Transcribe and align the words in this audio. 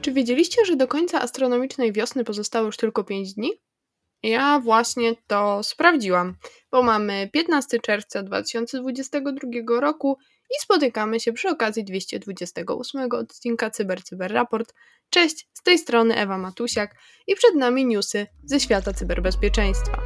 Czy 0.00 0.12
wiedzieliście, 0.12 0.64
że 0.64 0.76
do 0.76 0.88
końca 0.88 1.20
astronomicznej 1.20 1.92
wiosny 1.92 2.24
pozostało 2.24 2.66
już 2.66 2.76
tylko 2.76 3.04
5 3.04 3.34
dni? 3.34 3.52
Ja 4.22 4.60
właśnie 4.60 5.14
to 5.26 5.62
sprawdziłam, 5.62 6.34
bo 6.70 6.82
mamy 6.82 7.30
15 7.32 7.80
czerwca 7.80 8.22
2022 8.22 9.80
roku 9.80 10.18
i 10.56 10.62
spotykamy 10.62 11.20
się 11.20 11.32
przy 11.32 11.48
okazji 11.48 11.84
228 11.84 13.08
odcinka 13.12 13.70
Cyber 13.70 14.02
Cyber 14.02 14.32
Raport. 14.32 14.74
Cześć, 15.10 15.48
z 15.52 15.62
tej 15.62 15.78
strony 15.78 16.16
Ewa 16.16 16.38
Matusiak 16.38 16.94
i 17.26 17.34
przed 17.34 17.54
nami 17.54 17.86
newsy 17.86 18.26
ze 18.44 18.60
świata 18.60 18.92
cyberbezpieczeństwa. 18.92 20.02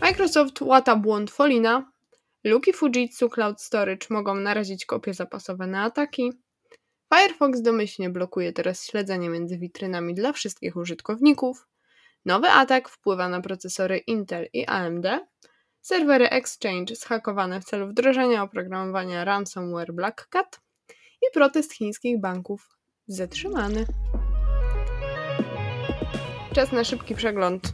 Microsoft 0.00 0.60
łata 0.60 0.96
błąd 0.96 1.30
Folina, 1.30 1.92
luki 2.44 2.72
Fujitsu 2.72 3.28
Cloud 3.28 3.62
Storage 3.62 4.06
mogą 4.10 4.34
narazić 4.34 4.86
kopie 4.86 5.14
zapasowe 5.14 5.66
na 5.66 5.82
ataki, 5.82 6.32
Firefox 7.14 7.62
domyślnie 7.62 8.10
blokuje 8.10 8.52
teraz 8.52 8.86
śledzenie 8.86 9.28
między 9.28 9.58
witrynami 9.58 10.14
dla 10.14 10.32
wszystkich 10.32 10.76
użytkowników, 10.76 11.66
nowy 12.24 12.48
atak 12.48 12.88
wpływa 12.88 13.28
na 13.28 13.40
procesory 13.40 13.98
Intel 13.98 14.48
i 14.52 14.66
AMD, 14.66 15.06
serwery 15.86 16.30
Exchange 16.30 16.96
zhakowane 16.96 17.60
w 17.60 17.64
celu 17.64 17.88
wdrożenia 17.88 18.42
oprogramowania 18.42 19.24
ransomware 19.24 19.92
Black 19.92 20.28
Cat 20.28 20.60
i 21.22 21.34
protest 21.34 21.72
chińskich 21.72 22.20
banków 22.20 22.78
zatrzymany. 23.06 23.86
Czas 26.54 26.72
na 26.72 26.84
szybki 26.84 27.14
przegląd 27.14 27.72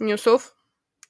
newsów. 0.00 0.56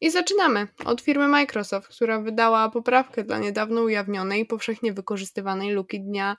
I 0.00 0.10
zaczynamy 0.10 0.68
od 0.84 1.00
firmy 1.00 1.28
Microsoft, 1.28 1.88
która 1.88 2.20
wydała 2.20 2.70
poprawkę 2.70 3.24
dla 3.24 3.38
niedawno 3.38 3.82
ujawnionej 3.82 4.46
powszechnie 4.46 4.92
wykorzystywanej 4.92 5.72
luki 5.72 6.00
dnia 6.00 6.36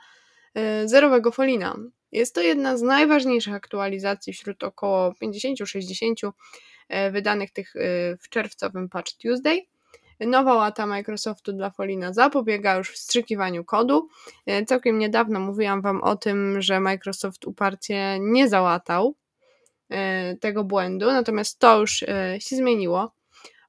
e, 0.55 0.88
zerowego 0.88 1.31
Folina. 1.31 1.75
Jest 2.11 2.35
to 2.35 2.41
jedna 2.41 2.78
z 2.78 2.81
najważniejszych 2.81 3.53
aktualizacji 3.53 4.33
wśród 4.33 4.63
około 4.63 5.11
50-60 5.11 6.31
e, 6.89 7.11
wydanych 7.11 7.52
tych 7.52 7.75
e, 7.75 7.80
w 8.17 8.30
czerwcowym 8.30 8.89
Patch 8.89 9.11
Tuesday. 9.17 9.72
Nowa 10.27 10.53
łata 10.53 10.86
Microsoftu 10.86 11.53
dla 11.53 11.69
Folina 11.69 12.14
zapobiega 12.14 12.75
już 12.75 12.91
wstrzykiwaniu 12.91 13.66
kodu. 13.66 14.08
E, 14.45 14.66
całkiem 14.66 15.00
niedawno 15.00 15.39
mówiłam 15.39 15.81
Wam 15.81 16.03
o 16.03 16.16
tym, 16.16 16.61
że 16.61 16.80
Microsoft 16.80 17.45
uparcie 17.45 18.17
nie 18.19 18.50
załatał 18.50 19.16
tego 20.39 20.63
błędu, 20.63 21.05
natomiast 21.05 21.59
to 21.59 21.80
już 21.80 21.91
się 22.39 22.55
zmieniło. 22.55 23.11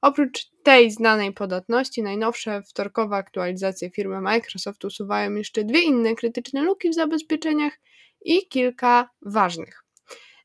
Oprócz 0.01 0.49
tej 0.63 0.91
znanej 0.91 1.33
podatności, 1.33 2.03
najnowsze 2.03 2.61
wtorkowe 2.61 3.15
aktualizacje 3.15 3.89
firmy 3.89 4.21
Microsoft 4.21 4.85
usuwają 4.85 5.35
jeszcze 5.35 5.63
dwie 5.63 5.81
inne 5.81 6.15
krytyczne 6.15 6.61
luki 6.61 6.89
w 6.89 6.93
zabezpieczeniach 6.93 7.73
i 8.21 8.47
kilka 8.47 9.09
ważnych. 9.21 9.83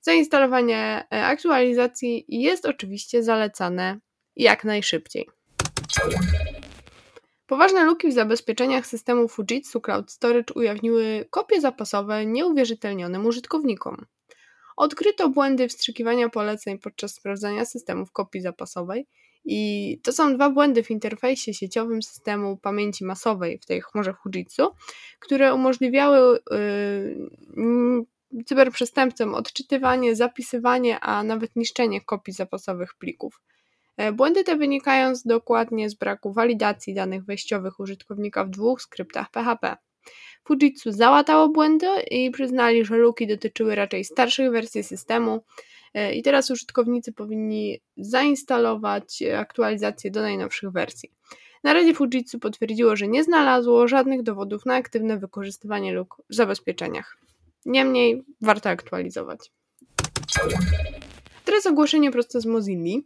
Zainstalowanie 0.00 1.06
aktualizacji 1.10 2.24
jest 2.28 2.66
oczywiście 2.66 3.22
zalecane 3.22 3.98
jak 4.36 4.64
najszybciej. 4.64 5.37
Poważne 7.46 7.84
luki 7.84 8.08
w 8.08 8.14
zabezpieczeniach 8.14 8.86
systemu 8.86 9.28
Fujitsu 9.28 9.80
Cloud 9.80 10.12
Storage 10.12 10.54
ujawniły 10.54 11.26
kopie 11.30 11.60
zapasowe 11.60 12.26
nieuwierzytelnionym 12.26 13.26
użytkownikom. 13.26 14.06
Odkryto 14.76 15.28
błędy 15.28 15.68
wstrzykiwania 15.68 16.28
poleceń 16.28 16.78
podczas 16.78 17.14
sprawdzania 17.14 17.64
systemów 17.64 18.12
kopii 18.12 18.40
zapasowej 18.40 19.06
i 19.44 20.00
to 20.02 20.12
są 20.12 20.34
dwa 20.34 20.50
błędy 20.50 20.82
w 20.82 20.90
interfejsie 20.90 21.54
sieciowym 21.54 22.02
systemu 22.02 22.56
pamięci 22.56 23.04
masowej 23.04 23.58
w 23.58 23.66
tej 23.66 23.80
chmurze 23.82 24.14
Fujitsu, 24.22 24.62
które 25.18 25.54
umożliwiały 25.54 26.38
yy, 27.56 28.44
cyberprzestępcom 28.44 29.34
odczytywanie, 29.34 30.16
zapisywanie, 30.16 31.00
a 31.00 31.22
nawet 31.22 31.56
niszczenie 31.56 32.00
kopii 32.00 32.34
zapasowych 32.34 32.94
plików. 32.94 33.40
E, 33.98 34.12
błędy 34.12 34.44
te 34.44 34.56
wynikają 34.56 35.14
z 35.14 35.22
dokładnie 35.22 35.90
z 35.90 35.94
braku 35.94 36.32
walidacji 36.32 36.94
danych 36.94 37.24
wejściowych 37.24 37.80
użytkownika 37.80 38.44
w 38.44 38.50
dwóch 38.50 38.82
skryptach 38.82 39.30
PHP. 39.30 39.76
Fujitsu 40.44 40.92
załatało 40.92 41.48
błędy 41.48 41.86
i 42.10 42.30
przyznali, 42.30 42.84
że 42.84 42.96
luki 42.96 43.26
dotyczyły 43.26 43.74
raczej 43.74 44.04
starszych 44.04 44.50
wersji 44.50 44.84
systemu 44.84 45.44
e, 45.94 46.14
i 46.14 46.22
teraz 46.22 46.50
użytkownicy 46.50 47.12
powinni 47.12 47.80
zainstalować 47.96 49.22
aktualizację 49.36 50.10
do 50.10 50.20
najnowszych 50.20 50.70
wersji. 50.70 51.10
Na 51.64 51.72
razie 51.72 51.94
Fujitsu 51.94 52.38
potwierdziło, 52.38 52.96
że 52.96 53.08
nie 53.08 53.24
znalazło 53.24 53.88
żadnych 53.88 54.22
dowodów 54.22 54.66
na 54.66 54.74
aktywne 54.74 55.18
wykorzystywanie 55.18 55.92
luk 55.92 56.16
w 56.30 56.34
zabezpieczeniach. 56.34 57.16
Niemniej 57.66 58.22
warto 58.40 58.68
aktualizować. 58.68 59.52
Teraz 61.44 61.66
ogłoszenie 61.66 62.10
prosto 62.10 62.40
z 62.40 62.46
Mozilla. 62.46 63.00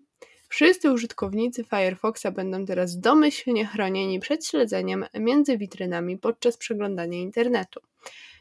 Wszyscy 0.52 0.92
użytkownicy 0.92 1.64
Firefoxa 1.64 2.26
będą 2.34 2.64
teraz 2.66 3.00
domyślnie 3.00 3.66
chronieni 3.66 4.20
przed 4.20 4.46
śledzeniem 4.46 5.04
między 5.14 5.58
witrynami 5.58 6.18
podczas 6.18 6.56
przeglądania 6.56 7.18
internetu. 7.18 7.80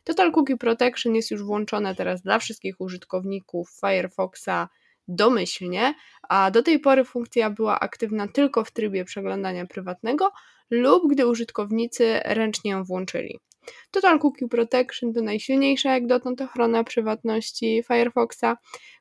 Total 0.04 0.32
Cookie 0.32 0.58
Protection 0.58 1.16
jest 1.16 1.32
już 1.32 1.44
włączone 1.44 1.96
teraz 1.96 2.22
dla 2.22 2.40
wszystkich 2.40 2.82
użytkowników 2.82 3.70
Firefoxa 3.80 4.70
domyślnie, 5.08 5.94
a 6.30 6.52
do 6.52 6.64
tej 6.64 6.80
pory 6.80 7.04
funkcja 7.04 7.50
była 7.50 7.80
aktywna 7.80 8.28
tylko 8.28 8.64
w 8.64 8.72
trybie 8.72 9.06
przeglądania 9.06 9.66
prywatnego 9.66 10.32
lub 10.70 11.12
gdy 11.12 11.28
użytkownicy 11.28 12.20
ręcznie 12.26 12.72
ją 12.72 12.84
włączyli. 12.84 13.40
Total 13.92 14.20
Cookie 14.20 14.48
Protection 14.48 15.14
to 15.14 15.22
najsilniejsza 15.22 15.94
jak 15.94 16.08
dotąd 16.08 16.42
ochrona 16.42 16.84
prywatności 16.84 17.84
Firefoxa, 17.88 18.58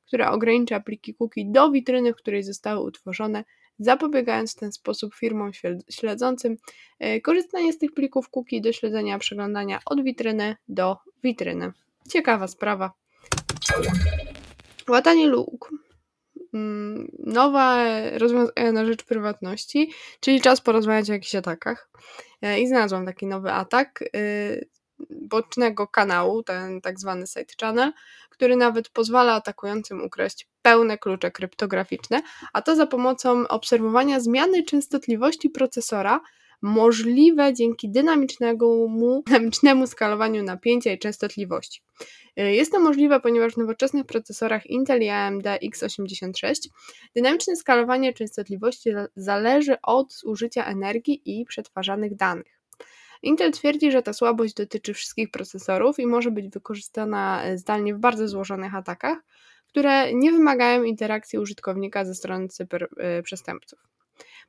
która 0.06 0.30
ogranicza 0.32 0.80
pliki 0.80 1.14
cookie 1.14 1.44
do 1.46 1.70
witryny, 1.70 2.12
w 2.12 2.16
której 2.16 2.42
zostały 2.42 2.80
utworzone, 2.80 3.44
zapobiegając 3.78 4.52
w 4.52 4.58
ten 4.58 4.72
sposób 4.72 5.14
firmom 5.14 5.50
śledzącym 5.90 6.56
e, 6.98 7.20
korzystanie 7.20 7.72
z 7.72 7.78
tych 7.78 7.94
plików 7.94 8.30
cookie 8.30 8.60
do 8.60 8.72
śledzenia 8.72 9.18
przeglądania 9.18 9.80
od 9.86 10.02
witryny 10.02 10.56
do 10.68 10.96
witryny. 11.24 11.72
Ciekawa 12.08 12.48
sprawa. 12.48 12.92
Łatanie 14.88 15.26
luk. 15.26 15.70
Mm, 16.54 17.10
nowa 17.18 17.84
rozwiązania 18.18 18.72
na 18.72 18.84
rzecz 18.84 19.04
prywatności, 19.04 19.92
czyli 20.20 20.40
czas 20.40 20.60
porozmawiać 20.60 21.10
o 21.10 21.12
jakichś 21.12 21.34
atakach. 21.34 21.88
E, 22.42 22.60
I 22.60 22.68
znalazłam 22.68 23.06
taki 23.06 23.26
nowy 23.26 23.52
atak 23.52 24.04
y, 24.16 24.68
bocznego 25.10 25.88
kanału, 25.88 26.42
ten 26.42 26.80
tak 26.80 27.00
zwany 27.00 27.26
side 27.26 27.54
channel, 27.60 27.92
który 28.30 28.56
nawet 28.56 28.88
pozwala 28.88 29.34
atakującym 29.34 30.04
ukraść 30.04 30.48
pełne 30.62 30.98
klucze 30.98 31.30
kryptograficzne, 31.30 32.22
a 32.52 32.62
to 32.62 32.76
za 32.76 32.86
pomocą 32.86 33.48
obserwowania 33.48 34.20
zmiany 34.20 34.62
częstotliwości 34.62 35.50
procesora 35.50 36.20
możliwe 36.62 37.54
dzięki 37.54 37.90
dynamicznemu, 37.90 39.22
dynamicznemu 39.26 39.86
skalowaniu 39.86 40.42
napięcia 40.42 40.92
i 40.92 40.98
częstotliwości. 40.98 41.82
Y, 42.40 42.52
jest 42.52 42.72
to 42.72 42.80
możliwe, 42.80 43.20
ponieważ 43.20 43.52
w 43.54 43.56
nowoczesnych 43.56 44.06
procesorach 44.06 44.66
Intel 44.66 45.02
i 45.02 45.08
AMD 45.08 45.46
x86 45.46 46.54
dynamiczne 47.14 47.56
skalowanie 47.56 48.12
częstotliwości 48.12 48.90
zależy 49.16 49.76
od 49.82 50.12
zużycia 50.12 50.64
energii 50.64 51.22
i 51.24 51.44
przetwarzanych 51.44 52.16
danych. 52.16 52.60
Intel 53.22 53.52
twierdzi, 53.52 53.92
że 53.92 54.02
ta 54.02 54.12
słabość 54.12 54.54
dotyczy 54.54 54.94
wszystkich 54.94 55.30
procesorów 55.30 55.98
i 55.98 56.06
może 56.06 56.30
być 56.30 56.48
wykorzystana 56.48 57.44
e, 57.44 57.58
zdalnie 57.58 57.94
w 57.94 57.98
bardzo 57.98 58.28
złożonych 58.28 58.74
atakach, 58.74 59.18
które 59.66 60.14
nie 60.14 60.32
wymagają 60.32 60.82
interakcji 60.82 61.38
użytkownika 61.38 62.04
ze 62.04 62.14
strony 62.14 62.48
cyberprzestępców. 62.48 63.78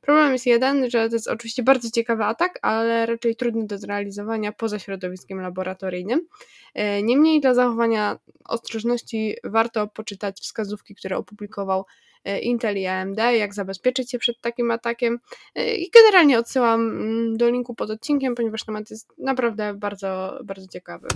Problem 0.02 0.32
jest 0.32 0.46
jeden, 0.46 0.90
że 0.90 1.08
to 1.08 1.14
jest 1.14 1.28
oczywiście 1.28 1.62
bardzo 1.62 1.90
ciekawy 1.90 2.24
atak, 2.24 2.58
ale 2.62 3.06
raczej 3.06 3.36
trudny 3.36 3.66
do 3.66 3.78
zrealizowania 3.78 4.52
poza 4.52 4.78
środowiskiem 4.78 5.40
laboratoryjnym. 5.40 6.26
E, 6.74 7.02
niemniej 7.02 7.40
dla 7.40 7.54
zachowania 7.54 8.18
ostrożności 8.44 9.36
warto 9.44 9.86
poczytać 9.86 10.40
wskazówki, 10.40 10.94
które 10.94 11.16
opublikował 11.16 11.84
e, 12.24 12.38
Intel 12.40 12.78
i 12.78 12.86
AMD, 12.86 13.18
jak 13.18 13.54
zabezpieczyć 13.54 14.10
się 14.10 14.18
przed 14.18 14.40
takim 14.40 14.70
atakiem. 14.70 15.18
E, 15.54 15.74
I 15.74 15.90
generalnie 15.90 16.38
odsyłam 16.38 16.80
mm, 16.80 17.36
do 17.36 17.50
linku 17.50 17.74
pod 17.74 17.90
odcinkiem, 17.90 18.34
ponieważ 18.34 18.64
temat 18.64 18.90
jest 18.90 19.12
naprawdę 19.18 19.74
bardzo, 19.74 20.38
bardzo 20.44 20.68
ciekawy. 20.68 21.08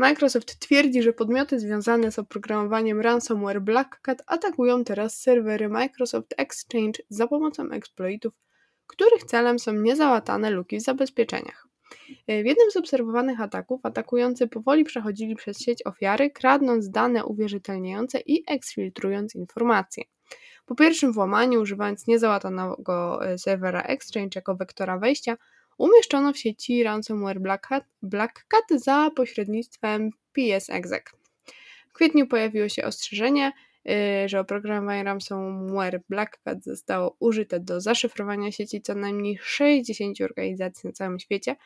Microsoft 0.00 0.58
twierdzi, 0.58 1.02
że 1.02 1.12
podmioty 1.12 1.58
związane 1.58 2.12
z 2.12 2.18
oprogramowaniem 2.18 3.00
ransomware 3.00 3.60
Black 3.60 4.00
Cat 4.00 4.22
atakują 4.26 4.84
teraz 4.84 5.20
serwery 5.20 5.68
Microsoft 5.68 6.34
Exchange 6.36 7.02
za 7.08 7.26
pomocą 7.26 7.70
exploitów, 7.70 8.32
których 8.86 9.24
celem 9.24 9.58
są 9.58 9.72
niezałatane 9.72 10.50
luki 10.50 10.76
w 10.76 10.82
zabezpieczeniach. 10.82 11.66
W 12.28 12.46
jednym 12.46 12.70
z 12.70 12.76
obserwowanych 12.76 13.40
ataków 13.40 13.80
atakujący 13.82 14.48
powoli 14.48 14.84
przechodzili 14.84 15.36
przez 15.36 15.58
sieć 15.58 15.86
ofiary, 15.86 16.30
kradnąc 16.30 16.90
dane 16.90 17.24
uwierzytelniające 17.24 18.20
i 18.20 18.44
eksfiltrując 18.46 19.34
informacje. 19.34 20.04
Po 20.66 20.74
pierwszym 20.74 21.12
włamaniu, 21.12 21.60
używając 21.60 22.06
niezałatanego 22.06 23.26
e, 23.26 23.38
serwera 23.38 23.82
Exchange 23.82 24.30
jako 24.34 24.56
wektora 24.56 24.98
wejścia, 24.98 25.36
umieszczono 25.80 26.32
w 26.32 26.38
sieci 26.38 26.82
ransomware 26.82 27.40
Black 27.40 27.66
Hat, 27.66 27.84
Black 28.02 28.44
Cat 28.48 28.80
za 28.80 29.10
pośrednictwem 29.16 30.10
PSExec. 30.32 31.04
W 31.88 31.92
kwietniu 31.92 32.26
pojawiło 32.26 32.68
się 32.68 32.84
ostrzeżenie, 32.84 33.52
y, 34.24 34.28
że 34.28 34.40
oprogramowanie 34.40 35.04
ransomware 35.04 36.02
Black 36.08 36.38
Cat 36.44 36.64
zostało 36.64 37.16
użyte 37.20 37.60
do 37.60 37.80
zaszyfrowania 37.80 38.52
sieci 38.52 38.82
co 38.82 38.94
najmniej 38.94 39.38
60 39.42 40.20
organizacji 40.20 40.86
na 40.86 40.92
całym 40.92 41.18
świecie 41.18 41.56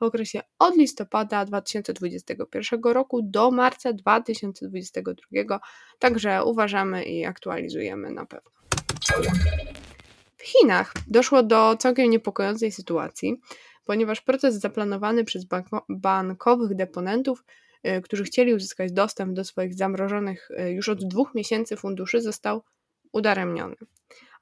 w 0.00 0.02
okresie 0.02 0.40
od 0.58 0.76
listopada 0.76 1.44
2021 1.44 2.80
roku 2.82 3.22
do 3.22 3.50
marca 3.50 3.92
2022. 3.92 5.60
Także 5.98 6.44
uważamy 6.44 7.04
i 7.04 7.24
aktualizujemy 7.24 8.10
na 8.10 8.26
pewno. 8.26 8.50
W 10.44 10.46
Chinach 10.46 10.92
doszło 11.06 11.42
do 11.42 11.76
całkiem 11.76 12.10
niepokojącej 12.10 12.72
sytuacji, 12.72 13.40
ponieważ 13.84 14.20
proces 14.20 14.54
zaplanowany 14.54 15.24
przez 15.24 15.44
banko 15.44 15.84
bankowych 15.88 16.74
deponentów, 16.74 17.44
yy, 17.84 18.02
którzy 18.02 18.24
chcieli 18.24 18.54
uzyskać 18.54 18.92
dostęp 18.92 19.32
do 19.32 19.44
swoich 19.44 19.74
zamrożonych 19.74 20.48
yy, 20.50 20.70
już 20.70 20.88
od 20.88 21.04
dwóch 21.04 21.34
miesięcy 21.34 21.76
funduszy, 21.76 22.20
został 22.20 22.62
udaremniony. 23.12 23.76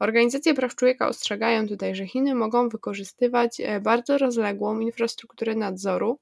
Organizacje 0.00 0.54
praw 0.54 0.74
człowieka 0.74 1.08
ostrzegają 1.08 1.68
tutaj, 1.68 1.94
że 1.94 2.06
Chiny 2.06 2.34
mogą 2.34 2.68
wykorzystywać 2.68 3.58
yy, 3.58 3.80
bardzo 3.80 4.18
rozległą 4.18 4.80
infrastrukturę 4.80 5.54
nadzoru, 5.54 6.18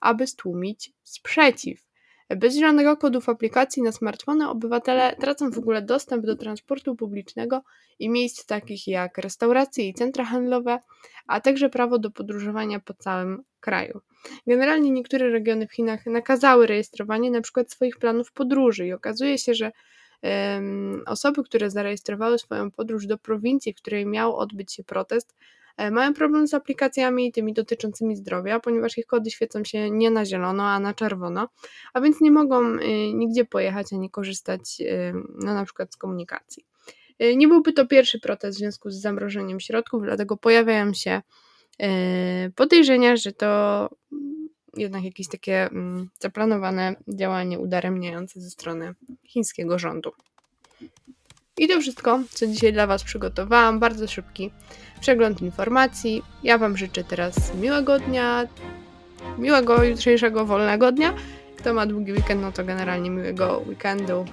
aby 0.00 0.26
stłumić 0.26 0.92
sprzeciw. 1.02 1.91
Bez 2.30 2.54
zielonego 2.54 2.96
kodu 2.96 3.20
w 3.20 3.28
aplikacji 3.28 3.82
na 3.82 3.92
smartfony 3.92 4.48
obywatele 4.48 5.16
tracą 5.20 5.50
w 5.50 5.58
ogóle 5.58 5.82
dostęp 5.82 6.26
do 6.26 6.36
transportu 6.36 6.96
publicznego 6.96 7.62
i 7.98 8.08
miejsc 8.08 8.46
takich 8.46 8.88
jak 8.88 9.18
restauracje 9.18 9.88
i 9.88 9.94
centra 9.94 10.24
handlowe, 10.24 10.78
a 11.26 11.40
także 11.40 11.70
prawo 11.70 11.98
do 11.98 12.10
podróżowania 12.10 12.80
po 12.80 12.94
całym 12.94 13.42
kraju. 13.60 14.00
Generalnie 14.46 14.90
niektóre 14.90 15.30
regiony 15.30 15.66
w 15.66 15.72
Chinach 15.72 16.06
nakazały 16.06 16.66
rejestrowanie 16.66 17.28
np. 17.28 17.64
swoich 17.68 17.98
planów 17.98 18.32
podróży 18.32 18.86
i 18.86 18.92
okazuje 18.92 19.38
się, 19.38 19.54
że 19.54 19.72
um, 20.22 21.02
osoby, 21.06 21.44
które 21.44 21.70
zarejestrowały 21.70 22.38
swoją 22.38 22.70
podróż 22.70 23.06
do 23.06 23.18
prowincji, 23.18 23.72
w 23.72 23.76
której 23.76 24.06
miał 24.06 24.36
odbyć 24.36 24.72
się 24.74 24.84
protest, 24.84 25.34
mają 25.90 26.14
problem 26.14 26.48
z 26.48 26.54
aplikacjami 26.54 27.32
tymi 27.32 27.52
dotyczącymi 27.52 28.16
zdrowia, 28.16 28.60
ponieważ 28.60 28.98
ich 28.98 29.06
kody 29.06 29.30
świecą 29.30 29.64
się 29.64 29.90
nie 29.90 30.10
na 30.10 30.24
zielono, 30.24 30.62
a 30.62 30.80
na 30.80 30.94
czerwono, 30.94 31.48
a 31.94 32.00
więc 32.00 32.20
nie 32.20 32.30
mogą 32.30 32.74
y, 32.74 33.12
nigdzie 33.14 33.44
pojechać 33.44 33.92
ani 33.92 34.10
korzystać 34.10 34.60
y, 34.80 35.12
no, 35.38 35.54
na 35.54 35.64
przykład 35.64 35.94
z 35.94 35.96
komunikacji. 35.96 36.64
Nie 37.36 37.48
byłby 37.48 37.72
to 37.72 37.86
pierwszy 37.86 38.20
protest 38.20 38.56
w 38.56 38.58
związku 38.58 38.90
z 38.90 39.00
zamrożeniem 39.00 39.60
środków, 39.60 40.02
dlatego 40.02 40.36
pojawiają 40.36 40.94
się 40.94 41.22
podejrzenia, 42.54 43.16
że 43.16 43.32
to 43.32 43.88
jednak 44.76 45.04
jakieś 45.04 45.28
takie 45.28 45.62
mm, 45.62 46.08
zaplanowane 46.20 46.96
działanie 47.08 47.58
udaremniające 47.58 48.40
ze 48.40 48.50
strony 48.50 48.94
chińskiego 49.24 49.78
rządu. 49.78 50.12
I 51.58 51.68
to 51.68 51.80
wszystko, 51.80 52.20
co 52.30 52.46
dzisiaj 52.46 52.72
dla 52.72 52.86
Was 52.86 53.04
przygotowałam. 53.04 53.80
Bardzo 53.80 54.08
szybki 54.08 54.50
przegląd 55.00 55.42
informacji. 55.42 56.22
Ja 56.42 56.58
Wam 56.58 56.76
życzę 56.76 57.04
teraz 57.04 57.54
miłego 57.54 57.98
dnia, 57.98 58.48
miłego 59.38 59.84
jutrzejszego 59.84 60.46
wolnego 60.46 60.92
dnia. 60.92 61.14
Kto 61.58 61.74
ma 61.74 61.86
długi 61.86 62.12
weekend, 62.12 62.42
no 62.42 62.52
to 62.52 62.64
generalnie 62.64 63.10
miłego 63.10 63.62
weekendu. 63.66 64.24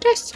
Cześć! 0.00 0.32